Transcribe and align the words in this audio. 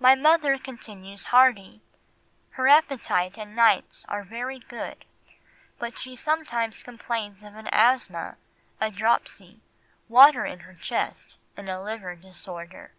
"My 0.00 0.14
mother 0.14 0.56
continues 0.56 1.26
hearty; 1.26 1.82
her 2.52 2.66
appetite 2.66 3.36
and 3.36 3.54
nights 3.54 4.06
are 4.08 4.24
very 4.24 4.58
good, 4.58 5.04
but 5.78 5.98
she 5.98 6.16
sometimes 6.16 6.82
complains 6.82 7.42
of 7.44 7.54
an 7.54 7.68
asthma, 7.70 8.38
a 8.80 8.90
dropsy, 8.90 9.60
water 10.08 10.46
in 10.46 10.60
her 10.60 10.72
chest, 10.72 11.38
and 11.58 11.68
a 11.68 11.78
liver 11.82 12.16
disorder." 12.16 12.92